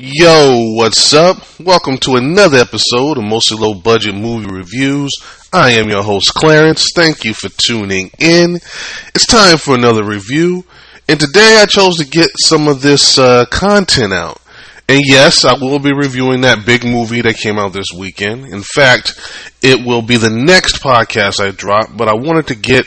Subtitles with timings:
[0.00, 1.38] Yo, what's up?
[1.58, 5.10] Welcome to another episode of Mostly Low Budget Movie Reviews.
[5.52, 6.90] I am your host, Clarence.
[6.94, 8.60] Thank you for tuning in.
[9.12, 10.64] It's time for another review,
[11.08, 14.40] and today I chose to get some of this uh, content out.
[14.88, 18.46] And yes, I will be reviewing that big movie that came out this weekend.
[18.46, 19.18] In fact,
[19.62, 22.86] it will be the next podcast I drop, but I wanted to get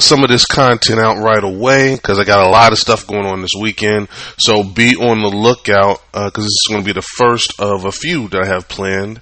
[0.00, 3.26] some of this content out right away because I got a lot of stuff going
[3.26, 4.08] on this weekend.
[4.38, 7.84] So be on the lookout because uh, this is going to be the first of
[7.84, 9.20] a few that I have planned.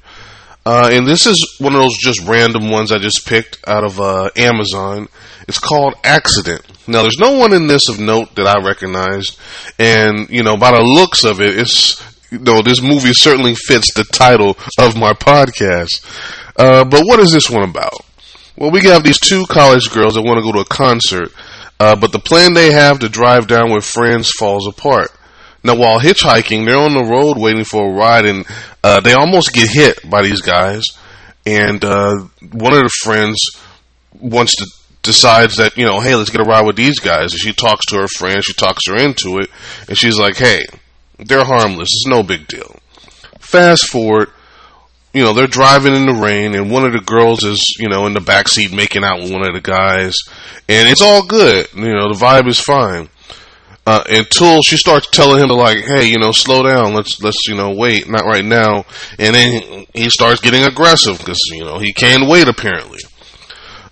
[0.67, 4.01] Uh, and this is one of those just random ones I just picked out of
[4.01, 5.09] uh, Amazon.
[5.47, 6.63] It's called Accident.
[6.89, 9.39] Now, there's no one in this of note that I recognized,
[9.79, 12.03] and you know, by the looks of it, it's
[12.33, 16.05] you know, this movie certainly fits the title of my podcast.
[16.57, 18.06] Uh, but what is this one about?
[18.57, 21.33] Well, we have these two college girls that want to go to a concert,
[21.79, 25.11] uh, but the plan they have to drive down with friends falls apart.
[25.63, 28.47] Now, while hitchhiking, they're on the road waiting for a ride, and
[28.85, 30.85] uh, they almost get hit by these guys.
[31.45, 32.15] And uh,
[32.53, 33.37] one of the friends
[34.21, 34.67] wants to
[35.03, 37.33] decides that you know, hey, let's get a ride with these guys.
[37.33, 39.51] And she talks to her friend, she talks her into it,
[39.89, 40.67] and she's like, hey,
[41.19, 41.89] they're harmless.
[41.93, 42.77] It's no big deal.
[43.39, 44.31] Fast forward,
[45.17, 48.07] you know, they're driving in the rain, and one of the girls is, you know,
[48.07, 50.15] in the back seat making out with one of the guys,
[50.69, 51.67] and it's all good.
[51.75, 53.09] You know, the vibe is fine.
[53.87, 56.93] Uh, until she starts telling him to like, hey, you know, slow down.
[56.93, 58.85] Let's let's you know wait, not right now.
[59.19, 62.99] And then he starts getting aggressive because you know he can't wait apparently.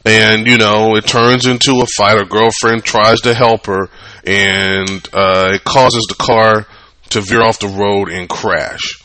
[0.04, 2.18] And you know it turns into a fight.
[2.18, 3.88] Her girlfriend tries to help her,
[4.26, 6.66] and uh, it causes the car
[7.10, 9.00] to veer off the road and crash.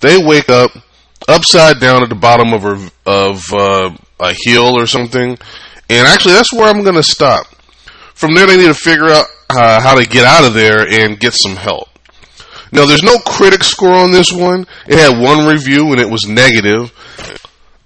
[0.00, 0.72] They wake up
[1.28, 5.38] upside down at the bottom of her, of uh, a hill or something.
[5.90, 7.46] And actually, that's where I'm going to stop.
[8.14, 11.18] From there, they need to figure out uh, how to get out of there and
[11.18, 11.88] get some help.
[12.72, 14.66] Now, there's no critic score on this one.
[14.86, 16.90] It had one review and it was negative,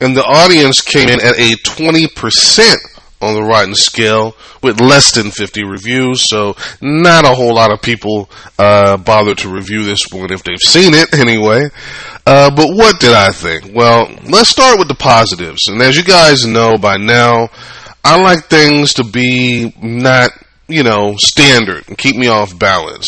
[0.01, 2.77] and the audience came in at a 20%
[3.21, 6.29] on the Rotten scale with less than 50 reviews.
[6.29, 10.61] So not a whole lot of people uh, bothered to review this one if they've
[10.61, 11.71] seen it anyway.
[12.27, 13.71] Uh, but what did I think?
[13.73, 15.69] Well, let's start with the positives.
[15.69, 17.51] And as you guys know by now,
[18.03, 20.31] I like things to be not,
[20.67, 23.07] you know, standard and keep me off balance.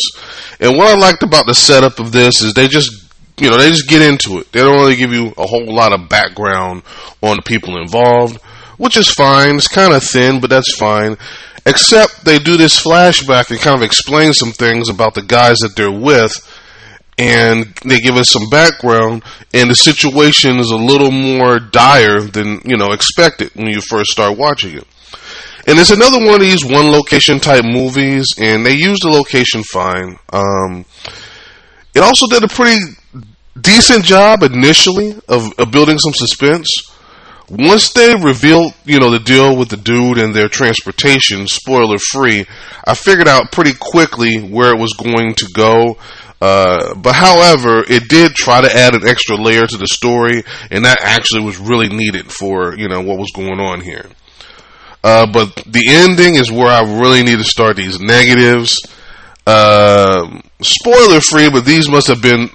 [0.61, 3.69] And what I liked about the setup of this is they just, you know, they
[3.69, 4.51] just get into it.
[4.53, 6.83] They don't really give you a whole lot of background
[7.21, 8.41] on the people involved,
[8.77, 9.57] which is fine.
[9.57, 11.17] It's kind of thin, but that's fine.
[11.65, 15.75] Except they do this flashback and kind of explain some things about the guys that
[15.75, 16.39] they're with
[17.19, 22.61] and they give us some background and the situation is a little more dire than
[22.63, 24.87] you know expected when you first start watching it.
[25.67, 29.63] And it's another one of these one location type movies and they use the location
[29.63, 30.17] fine.
[30.31, 30.85] Um,
[31.93, 32.79] it also did a pretty
[33.59, 36.69] decent job initially of, of building some suspense.
[37.49, 42.45] Once they revealed, you know, the deal with the dude and their transportation, spoiler free,
[42.85, 45.97] I figured out pretty quickly where it was going to go.
[46.41, 50.85] Uh, but however, it did try to add an extra layer to the story, and
[50.85, 54.05] that actually was really needed for you know what was going on here.
[55.03, 58.79] Uh, but the ending is where I really need to start these negatives.
[59.47, 62.49] Uh, spoiler free, but these must have been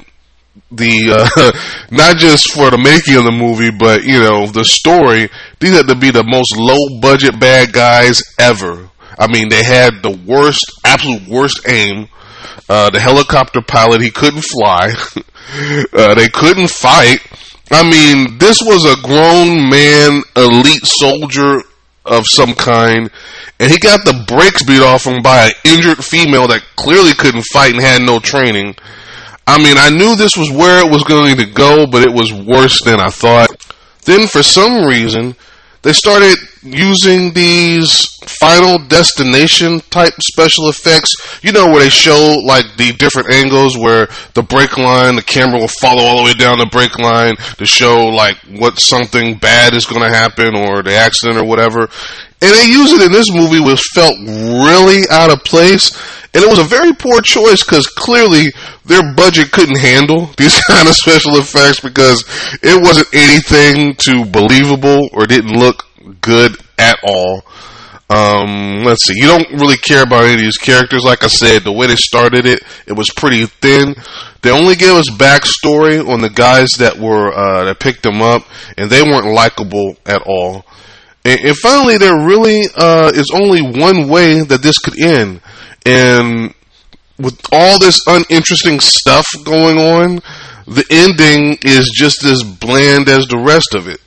[0.71, 1.53] the uh,
[1.91, 5.29] not just for the making of the movie, but you know the story.
[5.61, 8.91] These had to be the most low budget bad guys ever.
[9.19, 12.09] I mean, they had the worst, absolute worst aim.
[12.69, 14.93] Uh, the helicopter pilot, he couldn't fly.
[15.93, 17.19] uh, they couldn't fight.
[17.71, 21.63] I mean, this was a grown man, elite soldier
[22.05, 23.11] of some kind,
[23.59, 27.47] and he got the brakes beat off him by an injured female that clearly couldn't
[27.53, 28.75] fight and had no training.
[29.47, 32.33] I mean, I knew this was where it was going to go, but it was
[32.33, 33.49] worse than I thought.
[34.05, 35.35] Then, for some reason,
[35.83, 41.15] they started using these final destination type special effects.
[41.43, 45.61] You know, where they show like the different angles where the brake line, the camera
[45.61, 49.75] will follow all the way down the brake line to show like what something bad
[49.75, 51.89] is going to happen or the accident or whatever.
[52.43, 55.97] And they use it in this movie, which felt really out of place.
[56.35, 58.53] And it was a very poor choice because clearly
[58.85, 62.25] their budget couldn't handle these kind of special effects because
[62.63, 65.87] it wasn't anything too believable or didn't look
[66.21, 67.43] good at all.
[68.11, 69.15] Um, let's see.
[69.17, 71.05] You don't really care about any of these characters.
[71.05, 73.95] Like I said, the way they started it, it was pretty thin.
[74.43, 78.43] They only gave us backstory on the guys that were uh, that picked them up,
[78.77, 80.65] and they weren't likable at all.
[81.25, 85.41] And, and finally, there really uh, is only one way that this could end,
[85.87, 86.55] and
[87.19, 90.21] with all this uninteresting stuff going on,
[90.67, 94.01] the ending is just as bland as the rest of it.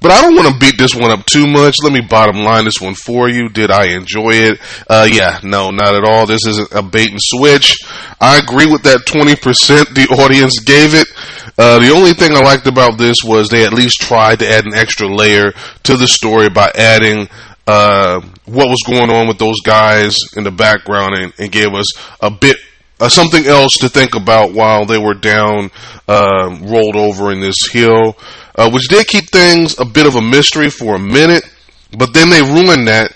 [0.00, 1.76] But I don't want to beat this one up too much.
[1.82, 3.48] Let me bottom line this one for you.
[3.48, 4.60] Did I enjoy it?
[4.88, 6.26] Uh, yeah, no, not at all.
[6.26, 7.82] This isn't a bait and switch.
[8.20, 11.08] I agree with that 20% the audience gave it.
[11.58, 14.66] Uh, the only thing I liked about this was they at least tried to add
[14.66, 15.52] an extra layer
[15.84, 17.28] to the story by adding
[17.66, 21.86] uh, what was going on with those guys in the background and, and gave us
[22.20, 22.56] a bit
[22.98, 25.70] uh, something else to think about while they were down,
[26.08, 28.16] uh, rolled over in this hill,
[28.56, 31.44] uh, which did keep things a bit of a mystery for a minute,
[31.96, 33.14] but then they ruined that.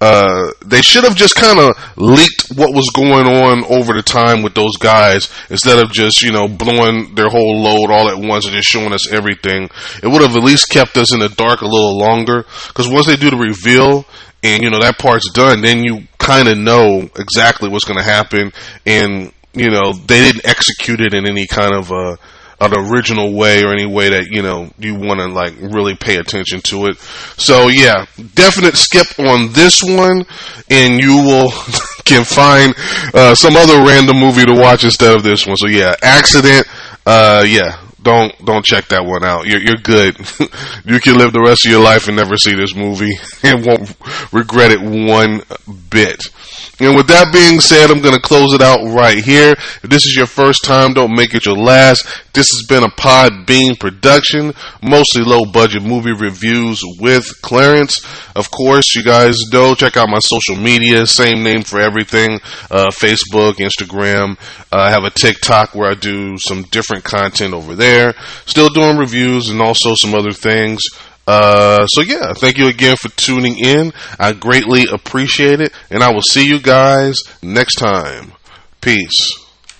[0.00, 4.42] Uh, they should have just kind of leaked what was going on over the time
[4.42, 8.44] with those guys instead of just, you know, blowing their whole load all at once
[8.44, 9.70] and just showing us everything.
[10.02, 13.06] It would have at least kept us in the dark a little longer because once
[13.06, 14.04] they do the reveal
[14.42, 18.04] and, you know, that part's done, then you kind of know exactly what's going to
[18.04, 18.52] happen
[18.84, 22.16] and, you know, they didn't execute it in any kind of, uh,
[22.64, 26.16] an original way or any way that you know you want to like really pay
[26.16, 26.98] attention to it.
[27.36, 30.24] So yeah, definite skip on this one,
[30.70, 31.50] and you will
[32.04, 32.74] can find
[33.14, 35.56] uh, some other random movie to watch instead of this one.
[35.56, 36.66] So yeah, accident.
[37.04, 39.46] Uh, yeah, don't don't check that one out.
[39.46, 40.18] You're you're good.
[40.84, 43.96] you can live the rest of your life and never see this movie and won't
[44.32, 45.42] regret it one
[45.90, 46.20] bit.
[46.80, 49.52] And with that being said, I'm going to close it out right here.
[49.52, 52.06] If this is your first time, don't make it your last.
[52.34, 58.00] This has been a Podbean production, mostly low budget movie reviews with Clarence.
[58.34, 62.40] Of course, you guys know, check out my social media, same name for everything,
[62.70, 64.38] uh, Facebook, Instagram.
[64.72, 68.14] Uh, I have a TikTok where I do some different content over there.
[68.46, 70.82] Still doing reviews and also some other things.
[71.26, 73.92] Uh, so yeah, thank you again for tuning in.
[74.18, 78.32] I greatly appreciate it, and I will see you guys next time.
[78.80, 79.41] Peace.